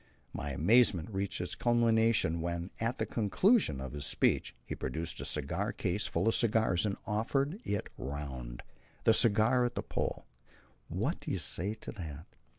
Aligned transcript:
My 0.33 0.49
amazement 0.49 1.11
reached 1.11 1.39
its 1.41 1.53
culmination 1.53 2.41
when, 2.41 2.71
at 2.79 2.97
the 2.97 3.05
conclusion 3.05 3.79
of 3.79 3.91
his 3.91 4.03
speech, 4.07 4.55
he 4.65 4.73
produced 4.73 5.21
a 5.21 5.25
cigar 5.25 5.71
case 5.71 6.07
full 6.07 6.27
of 6.27 6.33
cigars 6.33 6.87
and 6.87 6.97
offered 7.05 7.61
it 7.63 7.87
round. 7.99 8.63
A 9.05 9.13
cigar 9.13 9.63
at 9.63 9.75
the 9.75 9.83
Pole! 9.83 10.25
What 10.87 11.19
do 11.19 11.29
you 11.29 11.37
say 11.37 11.75
to 11.75 11.91
that? 11.91 12.25